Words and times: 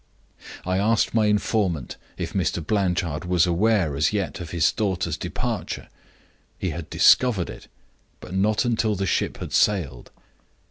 "I 0.65 0.79
asked 0.79 1.13
my 1.13 1.27
informant 1.27 1.95
if 2.17 2.33
Mr. 2.33 2.65
Blanchard 2.65 3.23
was 3.23 3.45
aware 3.45 3.95
as 3.95 4.11
yet 4.11 4.39
of 4.39 4.49
his 4.49 4.71
daughter's 4.71 5.15
departure. 5.15 5.89
He 6.57 6.71
had 6.71 6.89
discovered 6.89 7.51
it, 7.51 7.67
but 8.19 8.33
not 8.33 8.65
until 8.65 8.95
the 8.95 9.05
ship 9.05 9.37
had 9.37 9.53
sailed. 9.53 10.09